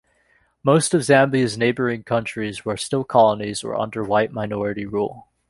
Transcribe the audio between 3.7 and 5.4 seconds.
under white minority rule.